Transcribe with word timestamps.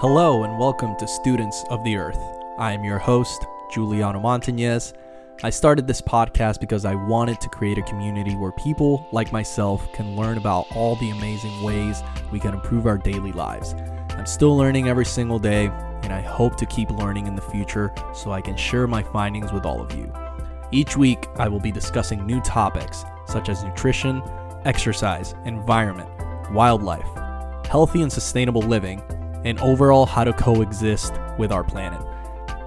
Hello 0.00 0.44
and 0.44 0.58
welcome 0.58 0.96
to 0.96 1.06
Students 1.06 1.62
of 1.68 1.84
the 1.84 1.94
Earth. 1.94 2.18
I 2.56 2.72
am 2.72 2.82
your 2.84 2.96
host, 2.96 3.44
Giuliano 3.70 4.18
Montañez. 4.18 4.94
I 5.42 5.50
started 5.50 5.86
this 5.86 6.00
podcast 6.00 6.58
because 6.58 6.86
I 6.86 6.94
wanted 6.94 7.38
to 7.42 7.50
create 7.50 7.76
a 7.76 7.82
community 7.82 8.34
where 8.34 8.52
people 8.52 9.06
like 9.12 9.30
myself 9.30 9.92
can 9.92 10.16
learn 10.16 10.38
about 10.38 10.74
all 10.74 10.96
the 10.96 11.10
amazing 11.10 11.62
ways 11.62 12.02
we 12.32 12.40
can 12.40 12.54
improve 12.54 12.86
our 12.86 12.96
daily 12.96 13.32
lives. 13.32 13.74
I'm 14.12 14.24
still 14.24 14.56
learning 14.56 14.88
every 14.88 15.04
single 15.04 15.38
day, 15.38 15.66
and 16.02 16.14
I 16.14 16.22
hope 16.22 16.56
to 16.56 16.64
keep 16.64 16.88
learning 16.88 17.26
in 17.26 17.34
the 17.34 17.42
future 17.42 17.92
so 18.14 18.32
I 18.32 18.40
can 18.40 18.56
share 18.56 18.86
my 18.86 19.02
findings 19.02 19.52
with 19.52 19.66
all 19.66 19.82
of 19.82 19.94
you. 19.94 20.10
Each 20.72 20.96
week, 20.96 21.26
I 21.36 21.46
will 21.46 21.60
be 21.60 21.70
discussing 21.70 22.24
new 22.24 22.40
topics 22.40 23.04
such 23.26 23.50
as 23.50 23.62
nutrition, 23.62 24.22
exercise, 24.64 25.34
environment, 25.44 26.08
wildlife, 26.52 27.04
healthy 27.66 28.00
and 28.00 28.10
sustainable 28.10 28.62
living, 28.62 29.02
and 29.44 29.58
overall 29.60 30.06
how 30.06 30.24
to 30.24 30.32
coexist 30.32 31.14
with 31.38 31.52
our 31.52 31.64
planet. 31.64 32.00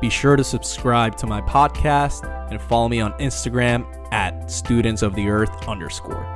Be 0.02 0.10
sure 0.10 0.36
to 0.36 0.44
subscribe 0.44 1.16
to 1.18 1.28
my 1.28 1.42
podcast 1.42 2.30
and 2.52 2.62
follow 2.62 2.90
me 2.90 3.00
on 3.00 3.14
Instagram 3.14 3.86
at 4.14 4.52
students 4.52 5.02
of 5.02 5.16
the 5.16 5.30
earth 5.30 5.68
underscore. 5.68 6.28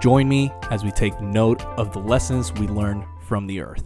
Join 0.00 0.28
me 0.28 0.52
as 0.70 0.84
we 0.84 0.90
take 0.90 1.20
note 1.20 1.62
of 1.76 1.92
the 1.92 1.98
lessons 1.98 2.52
we 2.52 2.66
learn 2.66 3.06
from 3.26 3.46
the 3.46 3.60
earth. 3.60 3.84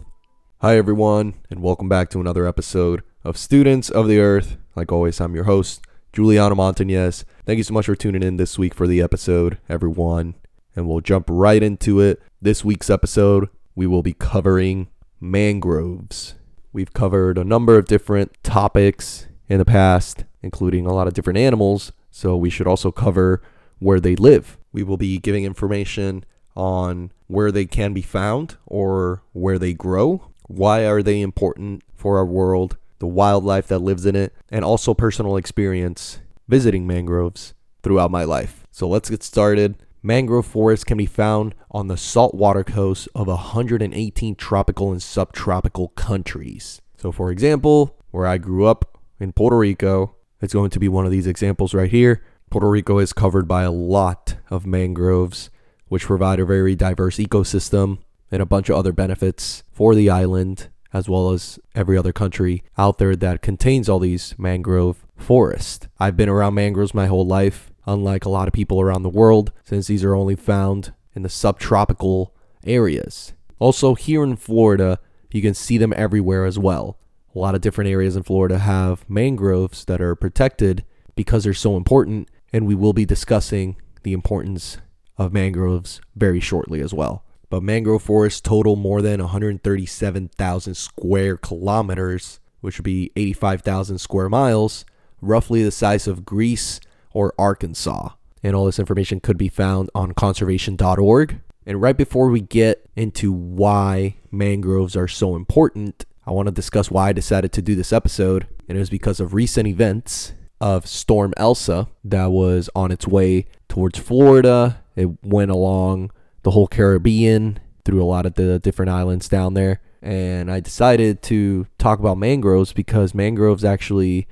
Hi, 0.61 0.77
everyone, 0.77 1.35
and 1.49 1.61
welcome 1.61 1.89
back 1.89 2.09
to 2.11 2.21
another 2.21 2.47
episode 2.47 3.03
of 3.23 3.37
Students 3.37 3.89
of 3.89 4.07
the 4.07 4.19
Earth. 4.19 4.57
Like 4.75 4.91
always, 4.91 5.19
I'm 5.19 5.35
your 5.35 5.43
host, 5.43 5.85
Giuliano 6.13 6.55
Montañez. 6.55 7.25
Thank 7.45 7.57
you 7.57 7.63
so 7.63 7.73
much 7.73 7.87
for 7.87 7.95
tuning 7.95 8.23
in 8.23 8.37
this 8.37 8.57
week 8.57 8.73
for 8.73 8.87
the 8.87 9.01
episode, 9.01 9.57
everyone. 9.67 10.35
And 10.75 10.87
we'll 10.87 11.01
jump 11.01 11.25
right 11.29 11.61
into 11.61 11.99
it. 11.99 12.21
This 12.41 12.63
week's 12.63 12.89
episode, 12.89 13.49
we 13.75 13.85
will 13.85 14.01
be 14.01 14.13
covering 14.13 14.87
mangroves. 15.31 16.35
We've 16.71 16.93
covered 16.93 17.37
a 17.37 17.43
number 17.43 17.77
of 17.77 17.85
different 17.85 18.31
topics 18.43 19.27
in 19.47 19.59
the 19.59 19.65
past, 19.65 20.25
including 20.41 20.85
a 20.85 20.93
lot 20.93 21.07
of 21.07 21.13
different 21.13 21.39
animals, 21.39 21.91
so 22.11 22.35
we 22.35 22.49
should 22.49 22.67
also 22.67 22.91
cover 22.91 23.41
where 23.79 23.99
they 23.99 24.15
live. 24.15 24.57
We 24.71 24.83
will 24.83 24.97
be 24.97 25.17
giving 25.17 25.43
information 25.43 26.25
on 26.55 27.11
where 27.27 27.51
they 27.51 27.65
can 27.65 27.93
be 27.93 28.01
found 28.01 28.57
or 28.65 29.23
where 29.33 29.59
they 29.59 29.73
grow, 29.73 30.29
why 30.47 30.85
are 30.85 31.01
they 31.01 31.21
important 31.21 31.83
for 31.95 32.17
our 32.17 32.25
world, 32.25 32.77
the 32.99 33.07
wildlife 33.07 33.67
that 33.67 33.79
lives 33.79 34.05
in 34.05 34.15
it, 34.15 34.33
and 34.49 34.63
also 34.63 34.93
personal 34.93 35.37
experience 35.37 36.19
visiting 36.47 36.85
mangroves 36.85 37.53
throughout 37.83 38.11
my 38.11 38.23
life. 38.23 38.65
So 38.71 38.87
let's 38.87 39.09
get 39.09 39.23
started. 39.23 39.75
Mangrove 40.05 40.45
forests 40.45 40.83
can 40.83 40.99
be 40.99 41.07
found 41.07 41.55
on 41.71 41.87
the 41.87 41.97
saltwater 41.97 42.63
coast 42.63 43.09
of 43.15 43.25
118 43.25 44.35
tropical 44.35 44.91
and 44.91 45.01
subtropical 45.01 45.87
countries. 45.87 46.79
So, 46.95 47.11
for 47.11 47.31
example, 47.31 47.97
where 48.11 48.27
I 48.27 48.37
grew 48.37 48.67
up 48.67 48.99
in 49.19 49.33
Puerto 49.33 49.57
Rico, 49.57 50.15
it's 50.41 50.53
going 50.53 50.69
to 50.69 50.79
be 50.79 50.87
one 50.87 51.05
of 51.05 51.11
these 51.11 51.25
examples 51.25 51.73
right 51.73 51.89
here. 51.89 52.23
Puerto 52.51 52.69
Rico 52.69 52.99
is 52.99 53.13
covered 53.13 53.47
by 53.47 53.63
a 53.63 53.71
lot 53.71 54.35
of 54.51 54.67
mangroves, 54.67 55.49
which 55.87 56.05
provide 56.05 56.39
a 56.39 56.45
very 56.45 56.75
diverse 56.75 57.17
ecosystem 57.17 57.97
and 58.29 58.43
a 58.43 58.45
bunch 58.45 58.69
of 58.69 58.75
other 58.75 58.93
benefits 58.93 59.63
for 59.71 59.95
the 59.95 60.11
island, 60.11 60.69
as 60.93 61.09
well 61.09 61.31
as 61.31 61.57
every 61.73 61.97
other 61.97 62.13
country 62.13 62.63
out 62.77 62.99
there 62.99 63.15
that 63.15 63.41
contains 63.41 63.89
all 63.89 63.97
these 63.97 64.35
mangrove 64.37 65.03
forests. 65.17 65.87
I've 65.99 66.15
been 66.15 66.29
around 66.29 66.53
mangroves 66.53 66.93
my 66.93 67.07
whole 67.07 67.25
life 67.25 67.71
unlike 67.85 68.25
a 68.25 68.29
lot 68.29 68.47
of 68.47 68.53
people 68.53 68.81
around 68.81 69.03
the 69.03 69.09
world, 69.09 69.51
since 69.63 69.87
these 69.87 70.03
are 70.03 70.15
only 70.15 70.35
found 70.35 70.93
in 71.15 71.23
the 71.23 71.29
subtropical 71.29 72.33
areas. 72.65 73.33
Also, 73.59 73.95
here 73.95 74.23
in 74.23 74.35
Florida, 74.35 74.99
you 75.31 75.41
can 75.41 75.53
see 75.53 75.77
them 75.77 75.93
everywhere 75.95 76.45
as 76.45 76.59
well. 76.59 76.97
A 77.35 77.39
lot 77.39 77.55
of 77.55 77.61
different 77.61 77.89
areas 77.89 78.15
in 78.15 78.23
Florida 78.23 78.59
have 78.59 79.09
mangroves 79.09 79.85
that 79.85 80.01
are 80.01 80.15
protected 80.15 80.85
because 81.15 81.43
they're 81.43 81.53
so 81.53 81.75
important, 81.75 82.29
and 82.53 82.65
we 82.65 82.75
will 82.75 82.93
be 82.93 83.05
discussing 83.05 83.75
the 84.03 84.13
importance 84.13 84.77
of 85.17 85.33
mangroves 85.33 86.01
very 86.15 86.39
shortly 86.39 86.81
as 86.81 86.93
well. 86.93 87.23
But 87.49 87.63
mangrove 87.63 88.03
forests 88.03 88.41
total 88.41 88.75
more 88.75 89.01
than 89.01 89.19
137,000 89.19 90.73
square 90.73 91.37
kilometers, 91.37 92.39
which 92.61 92.77
would 92.77 92.85
be 92.85 93.11
85,000 93.15 93.97
square 93.97 94.29
miles, 94.29 94.85
roughly 95.21 95.63
the 95.63 95.71
size 95.71 96.07
of 96.07 96.25
Greece 96.25 96.79
or 97.15 97.33
Arkansas. 97.39 98.09
And 98.43 98.55
all 98.55 98.65
this 98.65 98.77
information 98.77 99.19
could 99.19 99.37
be 99.37 99.47
found 99.47 99.89
on 99.95 100.11
conservation.org. 100.11 101.39
And 101.65 101.81
right 101.81 101.97
before 101.97 102.29
we 102.29 102.41
get 102.41 102.87
into 102.95 103.31
why 103.31 104.17
mangroves 104.29 104.95
are 104.95 105.07
so 105.07 105.35
important, 105.35 106.05
I 106.27 106.31
want 106.31 106.47
to 106.47 106.51
discuss 106.51 106.91
why 106.91 107.09
I 107.09 107.13
decided 107.13 107.51
to 107.53 107.63
do 107.63 107.73
this 107.73 107.91
episode. 107.91 108.45
And 108.67 108.77
it 108.77 108.79
was 108.79 108.91
because 108.91 109.19
of 109.19 109.33
recent 109.33 109.67
events 109.67 110.33
of 110.61 110.85
Storm 110.85 111.33
Elsa 111.37 111.87
that 112.03 112.27
was 112.27 112.69
on 112.75 112.91
its 112.91 113.07
way 113.07 113.45
towards 113.67 113.97
Florida. 113.97 114.83
It 114.95 115.23
went 115.23 115.49
along 115.49 116.11
the 116.43 116.51
whole 116.51 116.67
Caribbean 116.67 117.59
through 117.83 118.03
a 118.03 118.05
lot 118.05 118.25
of 118.25 118.35
the 118.35 118.59
different 118.59 118.91
islands 118.91 119.27
down 119.27 119.55
there. 119.55 119.81
And 120.01 120.51
I 120.51 120.59
decided 120.59 121.23
to 121.23 121.65
talk 121.79 121.99
about 121.99 122.17
mangroves 122.17 122.73
because 122.73 123.15
mangroves 123.15 123.65
actually 123.65 124.27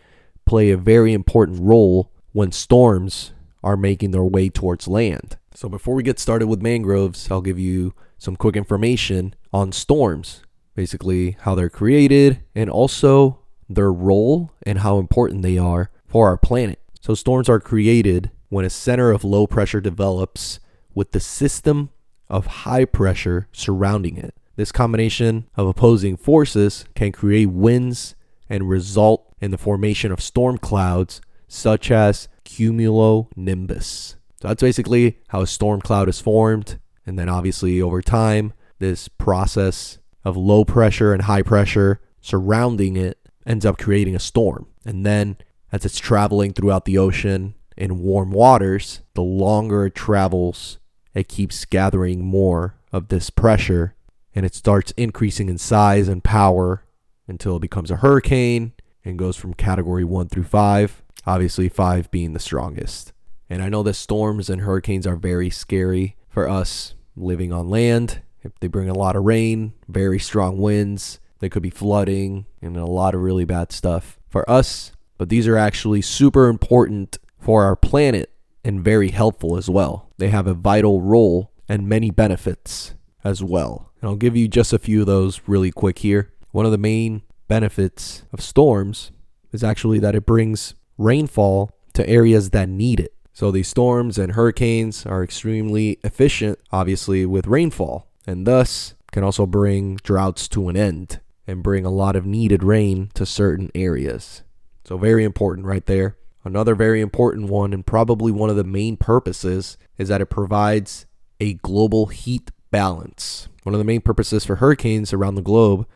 play 0.46 0.70
a 0.70 0.78
very 0.78 1.14
important 1.14 1.60
role 1.62 2.12
when 2.34 2.52
storms 2.52 3.32
are 3.64 3.78
making 3.78 4.12
their 4.12 4.24
way 4.24 4.50
towards 4.50 4.88
land. 4.88 5.38
So, 5.54 5.70
before 5.70 5.96
we 5.96 6.04
get 6.04 6.20
started 6.20 6.48
with 6.48 6.62
mangroves, 6.62 7.32
I'll 7.32 7.42
give 7.42 7.60
you 7.60 7.94
some 8.18 8.36
quick 8.36 8.56
information 8.56 9.36
on 9.54 9.72
storms 9.72 10.42
basically, 10.76 11.38
how 11.42 11.56
they're 11.56 11.70
created 11.70 12.42
and 12.56 12.70
also 12.70 13.40
their 13.70 13.92
role 13.92 14.52
and 14.64 14.80
how 14.80 14.98
important 15.00 15.42
they 15.42 15.58
are 15.58 15.90
for 16.08 16.28
our 16.28 16.38
planet. 16.38 16.80
So, 17.02 17.14
storms 17.14 17.50
are 17.50 17.60
created 17.60 18.32
when 18.50 18.66
a 18.66 18.70
center 18.70 19.12
of 19.12 19.24
low 19.24 19.48
pressure 19.48 19.82
develops 19.82 20.60
with 20.94 21.12
the 21.12 21.20
system 21.20 21.90
of 22.30 22.46
high 22.48 22.86
pressure 22.86 23.48
surrounding 23.52 24.18
it. 24.18 24.34
This 24.56 24.72
combination 24.72 25.48
of 25.56 25.68
opposing 25.68 26.18
forces 26.18 26.86
can 26.96 27.12
create 27.12 27.48
winds 27.48 28.16
and 28.50 28.70
result 28.70 29.34
in 29.42 29.52
the 29.52 29.58
formation 29.58 30.12
of 30.12 30.22
storm 30.22 30.58
clouds 30.58 31.20
such 31.54 31.92
as 31.92 32.28
cumulonimbus. 32.46 34.16
So 34.42 34.48
that's 34.48 34.62
basically 34.62 35.20
how 35.30 35.42
a 35.42 35.48
storm 35.48 35.82
cloud 35.82 36.10
is 36.10 36.20
formed. 36.20 36.80
And 37.06 37.18
then 37.18 37.30
obviously 37.30 37.82
over 37.82 38.02
time, 38.02 38.54
this 38.80 39.08
process 39.08 40.00
of 40.26 40.36
low 40.36 40.66
pressure 40.66 41.14
and 41.14 41.24
high 41.24 41.44
pressure 41.44 42.02
surrounding 42.22 42.98
it 42.98 43.20
ends 43.46 43.66
up 43.66 43.78
creating 43.78 44.16
a 44.16 44.20
storm. 44.20 44.68
And 44.84 45.06
then 45.06 45.38
as 45.72 45.86
it's 45.86 46.00
traveling 46.00 46.54
throughout 46.54 46.86
the 46.86 46.98
ocean 46.98 47.56
in 47.78 48.00
warm 48.02 48.32
waters, 48.32 49.02
the 49.14 49.22
longer 49.22 49.86
it 49.86 49.96
travels, 49.96 50.80
it 51.14 51.28
keeps 51.28 51.66
gathering 51.66 52.26
more 52.26 52.76
of 52.92 53.10
this 53.10 53.30
pressure 53.30 53.96
and 54.34 54.46
it 54.46 54.56
starts 54.56 54.92
increasing 54.98 55.50
in 55.50 55.60
size 55.60 56.08
and 56.08 56.24
power 56.24 56.84
until 57.28 57.58
it 57.58 57.62
becomes 57.62 57.92
a 57.92 57.98
hurricane 57.98 58.74
and 59.06 59.20
goes 59.20 59.36
from 59.36 59.54
category 59.54 60.04
1 60.04 60.30
through 60.30 60.44
5 60.44 61.03
obviously, 61.26 61.70
five 61.70 62.10
being 62.12 62.34
the 62.34 62.40
strongest. 62.40 63.14
And 63.50 63.62
I 63.62 63.70
know 63.70 63.84
that 63.84 63.94
storms 63.94 64.50
and 64.50 64.62
hurricanes 64.62 65.06
are 65.06 65.16
very 65.16 65.50
scary 65.50 66.16
for 66.30 66.50
us 66.50 66.96
living 67.16 67.52
on 67.52 67.70
land. 67.70 68.22
If 68.42 68.52
they 68.60 68.68
bring 68.68 68.90
a 68.90 68.98
lot 68.98 69.16
of 69.16 69.24
rain, 69.24 69.74
very 69.88 70.20
strong 70.20 70.58
winds, 70.58 71.20
they 71.40 71.50
could 71.50 71.64
be 71.64 71.70
flooding 71.70 72.46
and 72.62 72.78
a 72.78 72.86
lot 72.86 73.16
of 73.16 73.22
really 73.22 73.46
bad 73.46 73.72
stuff 73.72 74.20
for 74.30 74.50
us. 74.50 74.92
But 75.18 75.30
these 75.30 75.48
are 75.48 75.58
actually 75.58 76.02
super 76.02 76.48
important 76.48 77.18
for 77.40 77.64
our 77.64 77.76
planet 77.76 78.32
and 78.64 78.84
very 78.84 79.10
helpful 79.10 79.58
as 79.58 79.70
well. 79.70 80.10
They 80.18 80.30
have 80.30 80.48
a 80.48 80.54
vital 80.54 81.02
role 81.02 81.52
and 81.68 81.88
many 81.88 82.12
benefits 82.12 82.96
as 83.24 83.44
well. 83.44 83.92
And 84.02 84.10
I'll 84.10 84.16
give 84.16 84.36
you 84.36 84.48
just 84.48 84.74
a 84.74 84.80
few 84.80 85.02
of 85.02 85.08
those 85.08 85.42
really 85.48 85.72
quick 85.72 86.00
here. 86.00 86.32
One 86.52 86.66
of 86.66 86.72
the 86.72 86.78
main 86.78 87.22
benefits 87.48 88.24
of 88.34 88.42
storms 88.42 89.12
is 89.52 89.64
actually 89.64 90.00
that 90.00 90.16
it 90.16 90.26
brings 90.26 90.76
rainfall 90.98 91.72
to 91.94 92.08
areas 92.08 92.52
that 92.52 92.70
need 92.70 93.00
it. 93.00 93.14
So 93.34 93.50
these 93.52 93.68
storms 93.68 94.18
and 94.18 94.34
hurricanes 94.34 95.06
are 95.06 95.24
extremely 95.24 96.00
efficient, 96.04 96.60
obviously, 96.72 97.26
with 97.26 97.48
rainfall, 97.48 98.08
and 98.28 98.46
thus 98.46 98.94
can 99.12 99.24
also 99.24 99.46
bring 99.46 99.96
droughts 99.98 100.48
to 100.50 100.70
an 100.70 100.78
end 100.78 101.20
and 101.48 101.64
bring 101.64 101.86
a 101.86 101.92
lot 101.92 102.16
of 102.16 102.26
needed 102.26 102.64
rain 102.64 103.10
to 103.16 103.26
certain 103.26 103.72
areas. 103.74 104.44
So, 104.86 104.98
very 104.98 105.24
important 105.24 105.66
right 105.66 105.86
there. 105.86 106.18
Another 106.44 106.76
very 106.76 107.02
important 107.02 107.50
one, 107.50 107.74
and 107.74 107.86
probably 107.86 108.32
one 108.32 108.50
of 108.50 108.56
the 108.56 108.64
main 108.64 108.98
purposes, 108.98 109.78
is 109.98 110.10
that 110.10 110.22
it 110.22 110.28
provides 110.28 111.06
a 111.40 111.54
global 111.56 112.08
heat 112.08 112.52
balance. 112.70 113.48
One 113.64 113.74
of 113.74 113.80
the 113.80 113.86
main 113.86 114.02
purposes 114.02 114.46
for 114.46 114.58
hurricanes 114.58 115.14
around 115.14 115.36
the 115.36 115.42
globe 115.42 115.88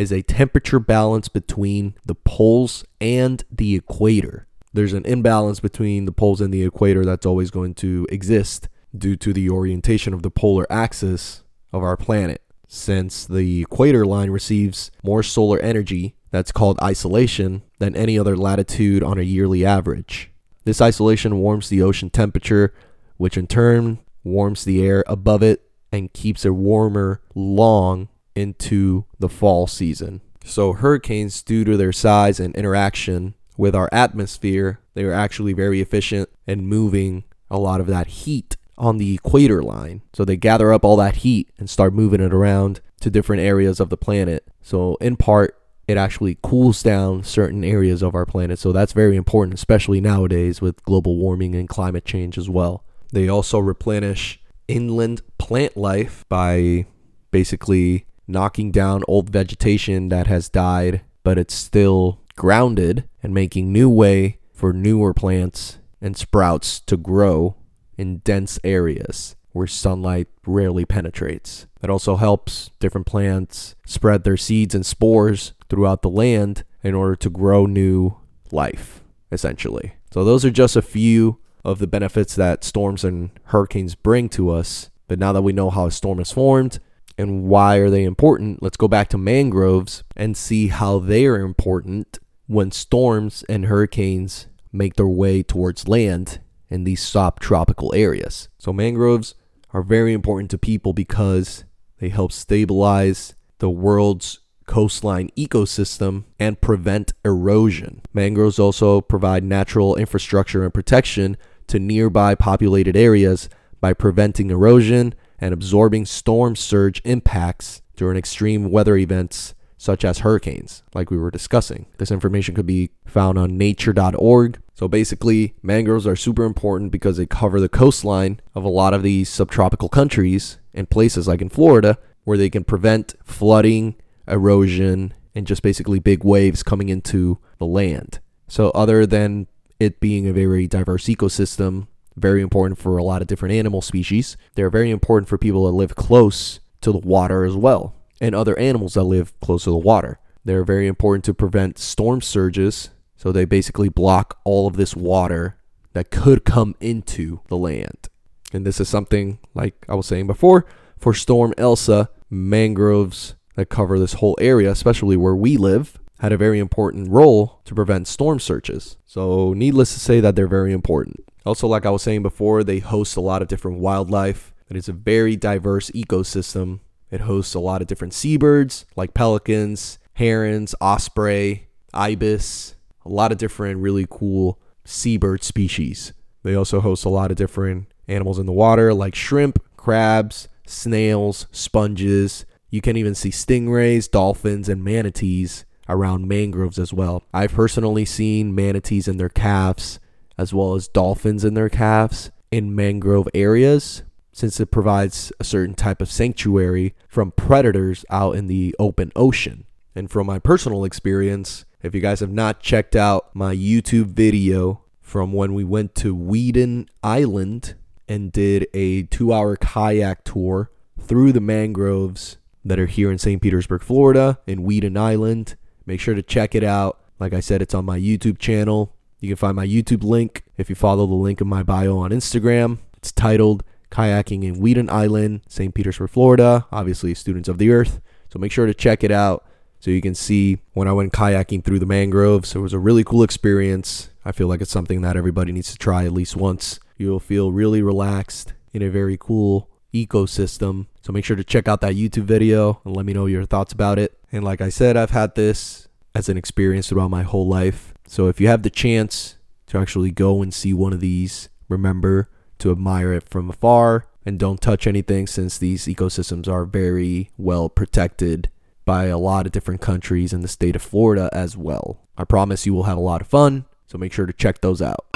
is 0.00 0.10
a 0.10 0.22
temperature 0.22 0.80
balance 0.80 1.28
between 1.28 1.94
the 2.04 2.14
poles 2.14 2.84
and 3.00 3.44
the 3.50 3.76
equator. 3.76 4.46
There's 4.72 4.94
an 4.94 5.04
imbalance 5.04 5.60
between 5.60 6.06
the 6.06 6.12
poles 6.12 6.40
and 6.40 6.54
the 6.54 6.64
equator 6.64 7.04
that's 7.04 7.26
always 7.26 7.50
going 7.50 7.74
to 7.74 8.06
exist 8.08 8.68
due 8.96 9.16
to 9.16 9.32
the 9.32 9.50
orientation 9.50 10.14
of 10.14 10.22
the 10.22 10.30
polar 10.30 10.66
axis 10.70 11.44
of 11.72 11.82
our 11.82 11.96
planet. 11.96 12.42
since 12.72 13.26
the 13.26 13.62
equator 13.62 14.06
line 14.06 14.30
receives 14.30 14.92
more 15.02 15.24
solar 15.24 15.58
energy, 15.58 16.14
that's 16.30 16.52
called 16.52 16.78
insolation, 16.80 17.62
than 17.80 17.96
any 17.96 18.16
other 18.16 18.36
latitude 18.36 19.02
on 19.02 19.18
a 19.18 19.22
yearly 19.22 19.66
average. 19.66 20.30
This 20.64 20.80
insolation 20.80 21.38
warms 21.38 21.68
the 21.68 21.82
ocean 21.82 22.10
temperature, 22.10 22.72
which 23.16 23.36
in 23.36 23.48
turn 23.48 23.98
warms 24.22 24.64
the 24.64 24.86
air 24.86 25.02
above 25.08 25.42
it 25.42 25.68
and 25.90 26.12
keeps 26.12 26.44
it 26.44 26.54
warmer 26.54 27.20
long 27.34 28.08
into 28.34 29.04
the 29.18 29.28
fall 29.28 29.66
season. 29.66 30.20
So, 30.44 30.72
hurricanes, 30.72 31.42
due 31.42 31.64
to 31.64 31.76
their 31.76 31.92
size 31.92 32.40
and 32.40 32.54
interaction 32.54 33.34
with 33.56 33.74
our 33.74 33.88
atmosphere, 33.92 34.80
they 34.94 35.04
are 35.04 35.12
actually 35.12 35.52
very 35.52 35.80
efficient 35.80 36.28
in 36.46 36.66
moving 36.66 37.24
a 37.50 37.58
lot 37.58 37.80
of 37.80 37.86
that 37.88 38.06
heat 38.06 38.56
on 38.78 38.96
the 38.96 39.14
equator 39.14 39.62
line. 39.62 40.00
So 40.14 40.24
they 40.24 40.36
gather 40.36 40.72
up 40.72 40.84
all 40.84 40.96
that 40.96 41.16
heat 41.16 41.50
and 41.58 41.68
start 41.68 41.92
moving 41.92 42.22
it 42.22 42.32
around 42.32 42.80
to 43.00 43.10
different 43.10 43.42
areas 43.42 43.78
of 43.78 43.90
the 43.90 43.96
planet. 43.96 44.46
So, 44.62 44.96
in 45.00 45.16
part, 45.16 45.56
it 45.86 45.96
actually 45.96 46.38
cools 46.42 46.82
down 46.82 47.24
certain 47.24 47.64
areas 47.64 48.02
of 48.02 48.14
our 48.14 48.24
planet. 48.24 48.58
So, 48.58 48.72
that's 48.72 48.92
very 48.92 49.16
important, 49.16 49.54
especially 49.54 50.00
nowadays 50.00 50.60
with 50.60 50.82
global 50.84 51.16
warming 51.16 51.54
and 51.54 51.68
climate 51.68 52.04
change 52.04 52.38
as 52.38 52.48
well. 52.48 52.84
They 53.12 53.28
also 53.28 53.58
replenish 53.58 54.40
inland 54.68 55.22
plant 55.36 55.76
life 55.76 56.24
by 56.28 56.86
basically 57.30 58.06
knocking 58.30 58.70
down 58.70 59.02
old 59.08 59.30
vegetation 59.30 60.08
that 60.08 60.26
has 60.26 60.48
died, 60.48 61.02
but 61.22 61.38
it's 61.38 61.54
still 61.54 62.20
grounded 62.36 63.08
and 63.22 63.34
making 63.34 63.72
new 63.72 63.90
way 63.90 64.38
for 64.52 64.72
newer 64.72 65.12
plants 65.12 65.78
and 66.00 66.16
sprouts 66.16 66.80
to 66.80 66.96
grow 66.96 67.56
in 67.98 68.18
dense 68.18 68.58
areas 68.64 69.36
where 69.52 69.66
sunlight 69.66 70.28
rarely 70.46 70.84
penetrates. 70.84 71.66
It 71.82 71.90
also 71.90 72.16
helps 72.16 72.70
different 72.78 73.06
plants 73.06 73.74
spread 73.84 74.24
their 74.24 74.36
seeds 74.36 74.74
and 74.74 74.86
spores 74.86 75.52
throughout 75.68 76.02
the 76.02 76.10
land 76.10 76.64
in 76.82 76.94
order 76.94 77.16
to 77.16 77.30
grow 77.30 77.66
new 77.66 78.16
life, 78.52 79.02
essentially. 79.32 79.94
So, 80.12 80.24
those 80.24 80.44
are 80.44 80.50
just 80.50 80.76
a 80.76 80.82
few 80.82 81.38
of 81.64 81.78
the 81.78 81.86
benefits 81.86 82.34
that 82.36 82.64
storms 82.64 83.04
and 83.04 83.30
hurricanes 83.44 83.94
bring 83.94 84.28
to 84.30 84.50
us. 84.50 84.90
But 85.08 85.18
now 85.18 85.32
that 85.32 85.42
we 85.42 85.52
know 85.52 85.70
how 85.70 85.86
a 85.86 85.90
storm 85.90 86.20
is 86.20 86.32
formed 86.32 86.78
and 87.20 87.44
why 87.44 87.76
are 87.76 87.90
they 87.90 88.04
important, 88.04 88.62
let's 88.62 88.76
go 88.76 88.88
back 88.88 89.08
to 89.10 89.18
mangroves 89.18 90.02
and 90.16 90.36
see 90.36 90.68
how 90.68 90.98
they 90.98 91.26
are 91.26 91.38
important 91.38 92.18
when 92.46 92.72
storms 92.72 93.44
and 93.48 93.66
hurricanes 93.66 94.46
make 94.72 94.94
their 94.94 95.06
way 95.06 95.42
towards 95.42 95.86
land 95.86 96.40
in 96.68 96.84
these 96.84 97.02
subtropical 97.02 97.94
areas. 97.94 98.48
So, 98.58 98.72
mangroves 98.72 99.34
are 99.72 99.82
very 99.82 100.12
important 100.12 100.50
to 100.50 100.58
people 100.58 100.92
because 100.92 101.64
they 101.98 102.08
help 102.08 102.32
stabilize 102.32 103.34
the 103.58 103.70
world's 103.70 104.40
coastline 104.66 105.30
ecosystem 105.36 106.24
and 106.38 106.60
prevent 106.60 107.12
erosion. 107.24 108.02
Mangroves 108.14 108.58
also 108.58 109.00
provide 109.00 109.44
natural 109.44 109.96
infrastructure 109.96 110.64
and 110.64 110.72
protection 110.72 111.36
to 111.66 111.78
nearby 111.78 112.34
populated 112.34 112.96
areas 112.96 113.48
by 113.80 113.92
preventing 113.92 114.50
erosion 114.50 115.14
and 115.40 115.54
absorbing 115.54 116.06
storm 116.06 116.54
surge 116.56 117.00
impacts 117.04 117.82
during 117.96 118.16
extreme 118.16 118.70
weather 118.70 118.96
events 118.96 119.54
such 119.76 120.04
as 120.04 120.18
hurricanes, 120.18 120.82
like 120.94 121.10
we 121.10 121.16
were 121.16 121.30
discussing. 121.30 121.86
This 121.96 122.10
information 122.10 122.54
could 122.54 122.66
be 122.66 122.90
found 123.06 123.38
on 123.38 123.56
nature.org. 123.56 124.60
So 124.74 124.88
basically, 124.88 125.54
mangroves 125.62 126.06
are 126.06 126.16
super 126.16 126.44
important 126.44 126.92
because 126.92 127.16
they 127.16 127.24
cover 127.24 127.60
the 127.60 127.68
coastline 127.68 128.40
of 128.54 128.62
a 128.62 128.68
lot 128.68 128.92
of 128.92 129.02
these 129.02 129.30
subtropical 129.30 129.88
countries 129.88 130.58
and 130.74 130.90
places 130.90 131.26
like 131.26 131.40
in 131.40 131.48
Florida 131.48 131.96
where 132.24 132.36
they 132.36 132.50
can 132.50 132.62
prevent 132.62 133.14
flooding, 133.24 133.96
erosion, 134.28 135.14
and 135.34 135.46
just 135.46 135.62
basically 135.62 135.98
big 135.98 136.24
waves 136.24 136.62
coming 136.62 136.90
into 136.90 137.38
the 137.58 137.66
land. 137.66 138.20
So, 138.48 138.70
other 138.70 139.06
than 139.06 139.46
it 139.78 139.98
being 139.98 140.28
a 140.28 140.32
very 140.32 140.66
diverse 140.66 141.06
ecosystem, 141.06 141.86
very 142.16 142.42
important 142.42 142.78
for 142.78 142.96
a 142.96 143.04
lot 143.04 143.22
of 143.22 143.28
different 143.28 143.54
animal 143.54 143.82
species, 143.82 144.36
they're 144.54 144.70
very 144.70 144.90
important 144.90 145.28
for 145.28 145.38
people 145.38 145.66
that 145.66 145.72
live 145.72 145.94
close 145.96 146.60
to 146.80 146.92
the 146.92 146.98
water 146.98 147.44
as 147.44 147.54
well 147.54 147.94
and 148.20 148.34
other 148.34 148.58
animals 148.58 148.94
that 148.94 149.04
live 149.04 149.38
close 149.40 149.64
to 149.64 149.70
the 149.70 149.76
water. 149.76 150.18
They're 150.44 150.64
very 150.64 150.86
important 150.86 151.24
to 151.24 151.34
prevent 151.34 151.78
storm 151.78 152.20
surges, 152.20 152.90
so 153.16 153.32
they 153.32 153.44
basically 153.44 153.88
block 153.88 154.38
all 154.44 154.66
of 154.66 154.76
this 154.76 154.94
water 154.94 155.56
that 155.92 156.10
could 156.10 156.44
come 156.44 156.74
into 156.80 157.40
the 157.48 157.56
land. 157.56 158.08
And 158.52 158.66
this 158.66 158.80
is 158.80 158.88
something, 158.88 159.38
like 159.54 159.84
I 159.88 159.94
was 159.94 160.06
saying 160.06 160.26
before, 160.26 160.66
for 160.98 161.14
Storm 161.14 161.54
Elsa, 161.56 162.10
mangroves 162.28 163.34
that 163.56 163.66
cover 163.66 163.98
this 163.98 164.14
whole 164.14 164.36
area, 164.40 164.70
especially 164.70 165.16
where 165.16 165.36
we 165.36 165.56
live, 165.56 165.99
had 166.20 166.32
a 166.32 166.38
very 166.38 166.58
important 166.58 167.10
role 167.10 167.60
to 167.64 167.74
prevent 167.74 168.08
storm 168.08 168.40
surges. 168.40 168.96
So, 169.04 169.52
needless 169.52 169.92
to 169.94 170.00
say 170.00 170.20
that 170.20 170.36
they're 170.36 170.46
very 170.46 170.72
important. 170.72 171.24
Also, 171.44 171.66
like 171.66 171.84
I 171.84 171.90
was 171.90 172.02
saying 172.02 172.22
before, 172.22 172.62
they 172.62 172.78
host 172.78 173.16
a 173.16 173.20
lot 173.20 173.42
of 173.42 173.48
different 173.48 173.80
wildlife. 173.80 174.52
It 174.68 174.76
is 174.76 174.88
a 174.88 174.92
very 174.92 175.36
diverse 175.36 175.90
ecosystem 175.90 176.80
it 177.10 177.22
hosts 177.22 177.54
a 177.54 177.60
lot 177.60 177.82
of 177.82 177.88
different 177.88 178.14
seabirds 178.14 178.86
like 178.96 179.14
pelicans, 179.14 179.98
herons, 180.14 180.74
osprey, 180.80 181.68
ibis, 181.92 182.76
a 183.04 183.08
lot 183.08 183.32
of 183.32 183.38
different 183.38 183.80
really 183.80 184.06
cool 184.08 184.60
seabird 184.84 185.42
species. 185.42 186.12
They 186.42 186.54
also 186.54 186.80
host 186.80 187.04
a 187.04 187.10
lot 187.10 187.30
of 187.30 187.36
different 187.36 187.92
animals 188.08 188.38
in 188.38 188.46
the 188.46 188.52
water 188.52 188.94
like 188.94 189.14
shrimp, 189.14 189.58
crabs, 189.76 190.48
snails, 190.66 191.46
sponges. 191.50 192.44
You 192.70 192.80
can 192.80 192.96
even 192.96 193.14
see 193.14 193.30
stingrays, 193.30 194.10
dolphins, 194.10 194.68
and 194.68 194.84
manatees 194.84 195.64
around 195.90 196.28
mangroves 196.28 196.78
as 196.78 196.92
well. 196.92 197.22
I've 197.34 197.52
personally 197.52 198.04
seen 198.04 198.54
manatees 198.54 199.08
in 199.08 199.16
their 199.16 199.28
calves 199.28 200.00
as 200.38 200.54
well 200.54 200.74
as 200.74 200.88
dolphins 200.88 201.44
in 201.44 201.54
their 201.54 201.68
calves 201.68 202.30
in 202.50 202.74
mangrove 202.74 203.28
areas 203.34 204.02
since 204.32 204.58
it 204.58 204.70
provides 204.70 205.32
a 205.38 205.44
certain 205.44 205.74
type 205.74 206.00
of 206.00 206.10
sanctuary 206.10 206.94
from 207.08 207.32
predators 207.32 208.04
out 208.10 208.36
in 208.36 208.46
the 208.46 208.74
open 208.78 209.12
ocean. 209.14 209.64
And 209.94 210.10
from 210.10 210.26
my 210.26 210.38
personal 210.38 210.84
experience, 210.84 211.64
if 211.82 211.94
you 211.94 212.00
guys 212.00 212.20
have 212.20 212.32
not 212.32 212.60
checked 212.60 212.96
out 212.96 213.34
my 213.34 213.54
YouTube 213.54 214.06
video 214.06 214.82
from 215.00 215.32
when 215.32 215.52
we 215.52 215.64
went 215.64 215.94
to 215.96 216.14
Weedon 216.14 216.88
Island 217.02 217.74
and 218.08 218.32
did 218.32 218.66
a 218.72 219.02
two 219.04 219.32
hour 219.32 219.56
kayak 219.56 220.24
tour 220.24 220.70
through 220.98 221.32
the 221.32 221.40
mangroves 221.40 222.38
that 222.64 222.78
are 222.78 222.86
here 222.86 223.10
in 223.10 223.18
St. 223.18 223.40
Petersburg, 223.40 223.82
Florida, 223.82 224.38
in 224.46 224.62
Weedon 224.62 224.96
Island, 224.96 225.56
make 225.86 226.00
sure 226.00 226.14
to 226.14 226.22
check 226.22 226.54
it 226.54 226.64
out. 226.64 226.98
Like 227.18 227.32
I 227.34 227.40
said, 227.40 227.62
it's 227.62 227.74
on 227.74 227.84
my 227.84 227.98
YouTube 227.98 228.38
channel. 228.38 228.94
You 229.20 229.28
can 229.28 229.36
find 229.36 229.54
my 229.56 229.66
YouTube 229.66 230.02
link 230.02 230.44
if 230.56 230.68
you 230.70 230.74
follow 230.74 231.06
the 231.06 231.14
link 231.14 231.40
in 231.40 231.48
my 231.48 231.62
bio 231.62 231.98
on 231.98 232.10
Instagram. 232.10 232.78
It's 232.96 233.12
titled 233.12 233.62
kayaking 233.90 234.44
in 234.44 234.60
Weedon 234.60 234.88
Island, 234.88 235.42
St. 235.48 235.74
Petersburg, 235.74 236.10
Florida. 236.10 236.66
Obviously, 236.72 237.14
students 237.14 237.48
of 237.48 237.58
the 237.58 237.70
earth. 237.70 238.00
So 238.32 238.38
make 238.38 238.52
sure 238.52 238.66
to 238.66 238.74
check 238.74 239.04
it 239.04 239.10
out 239.10 239.44
so 239.80 239.90
you 239.90 240.00
can 240.00 240.14
see 240.14 240.58
when 240.72 240.88
I 240.88 240.92
went 240.92 241.12
kayaking 241.12 241.64
through 241.64 241.80
the 241.80 241.86
mangroves. 241.86 242.54
It 242.54 242.60
was 242.60 242.72
a 242.72 242.78
really 242.78 243.04
cool 243.04 243.22
experience. 243.22 244.10
I 244.24 244.32
feel 244.32 244.46
like 244.46 244.60
it's 244.60 244.70
something 244.70 245.00
that 245.02 245.16
everybody 245.16 245.52
needs 245.52 245.72
to 245.72 245.78
try 245.78 246.04
at 246.04 246.12
least 246.12 246.36
once. 246.36 246.78
You'll 246.96 247.20
feel 247.20 247.52
really 247.52 247.82
relaxed 247.82 248.52
in 248.72 248.82
a 248.82 248.90
very 248.90 249.16
cool 249.18 249.68
ecosystem. 249.92 250.86
So 251.02 251.12
make 251.12 251.24
sure 251.24 251.36
to 251.36 251.44
check 251.44 251.68
out 251.68 251.80
that 251.80 251.94
YouTube 251.94 252.24
video 252.24 252.80
and 252.84 252.96
let 252.96 253.06
me 253.06 253.12
know 253.12 253.26
your 253.26 253.44
thoughts 253.44 253.72
about 253.72 253.98
it. 253.98 254.18
And 254.32 254.44
like 254.44 254.60
I 254.60 254.68
said, 254.68 254.96
I've 254.96 255.10
had 255.10 255.34
this 255.34 255.88
as 256.14 256.28
an 256.28 256.36
experience 256.36 256.88
throughout 256.88 257.10
my 257.10 257.22
whole 257.22 257.46
life. 257.46 257.94
So 258.06 258.28
if 258.28 258.40
you 258.40 258.48
have 258.48 258.62
the 258.62 258.70
chance 258.70 259.36
to 259.68 259.78
actually 259.78 260.10
go 260.10 260.42
and 260.42 260.52
see 260.52 260.74
one 260.74 260.92
of 260.92 261.00
these, 261.00 261.48
remember 261.68 262.28
to 262.58 262.70
admire 262.70 263.12
it 263.12 263.28
from 263.28 263.50
afar 263.50 264.06
and 264.26 264.38
don't 264.38 264.60
touch 264.60 264.86
anything 264.86 265.26
since 265.26 265.56
these 265.56 265.86
ecosystems 265.86 266.46
are 266.48 266.64
very 266.64 267.30
well 267.38 267.68
protected 267.68 268.50
by 268.84 269.06
a 269.06 269.18
lot 269.18 269.46
of 269.46 269.52
different 269.52 269.80
countries 269.80 270.32
in 270.32 270.40
the 270.40 270.48
state 270.48 270.76
of 270.76 270.82
Florida 270.82 271.30
as 271.32 271.56
well. 271.56 272.00
I 272.18 272.24
promise 272.24 272.66
you 272.66 272.74
will 272.74 272.84
have 272.84 272.98
a 272.98 273.00
lot 273.00 273.20
of 273.20 273.28
fun, 273.28 273.64
so 273.86 273.96
make 273.96 274.12
sure 274.12 274.26
to 274.26 274.32
check 274.32 274.60
those 274.60 274.82
out. 274.82 275.06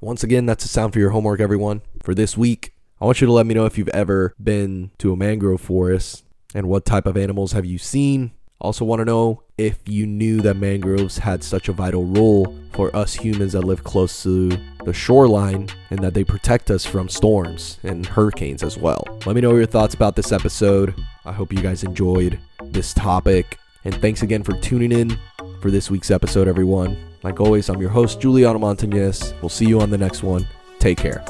Once 0.00 0.24
again, 0.24 0.46
that's 0.46 0.64
a 0.64 0.68
sound 0.68 0.92
for 0.92 0.98
your 0.98 1.10
homework, 1.10 1.38
everyone. 1.38 1.80
For 2.02 2.14
this 2.14 2.36
week, 2.36 2.74
I 3.00 3.04
want 3.04 3.20
you 3.20 3.26
to 3.26 3.32
let 3.32 3.46
me 3.46 3.54
know 3.54 3.66
if 3.66 3.78
you've 3.78 3.88
ever 3.88 4.34
been 4.42 4.90
to 4.98 5.12
a 5.12 5.16
mangrove 5.16 5.60
forest 5.60 6.24
and 6.54 6.68
what 6.68 6.84
type 6.84 7.06
of 7.06 7.16
animals 7.16 7.52
have 7.52 7.64
you 7.64 7.78
seen 7.78 8.32
also, 8.62 8.84
want 8.84 9.00
to 9.00 9.04
know 9.04 9.42
if 9.58 9.80
you 9.86 10.06
knew 10.06 10.40
that 10.42 10.54
mangroves 10.54 11.18
had 11.18 11.42
such 11.42 11.68
a 11.68 11.72
vital 11.72 12.04
role 12.04 12.56
for 12.72 12.94
us 12.94 13.12
humans 13.12 13.54
that 13.54 13.62
live 13.62 13.82
close 13.82 14.22
to 14.22 14.50
the 14.84 14.92
shoreline 14.92 15.68
and 15.90 15.98
that 15.98 16.14
they 16.14 16.22
protect 16.22 16.70
us 16.70 16.86
from 16.86 17.08
storms 17.08 17.80
and 17.82 18.06
hurricanes 18.06 18.62
as 18.62 18.78
well. 18.78 19.04
Let 19.26 19.34
me 19.34 19.40
know 19.40 19.56
your 19.56 19.66
thoughts 19.66 19.94
about 19.94 20.14
this 20.14 20.30
episode. 20.30 20.94
I 21.24 21.32
hope 21.32 21.52
you 21.52 21.60
guys 21.60 21.82
enjoyed 21.82 22.38
this 22.62 22.94
topic. 22.94 23.58
And 23.84 23.96
thanks 23.96 24.22
again 24.22 24.44
for 24.44 24.52
tuning 24.60 24.92
in 24.92 25.18
for 25.60 25.72
this 25.72 25.90
week's 25.90 26.12
episode, 26.12 26.46
everyone. 26.46 26.96
Like 27.24 27.40
always, 27.40 27.68
I'm 27.68 27.80
your 27.80 27.90
host, 27.90 28.20
Giuliano 28.20 28.60
Montañez. 28.60 29.34
We'll 29.42 29.48
see 29.48 29.66
you 29.66 29.80
on 29.80 29.90
the 29.90 29.98
next 29.98 30.22
one. 30.22 30.46
Take 30.78 30.98
care. 30.98 31.24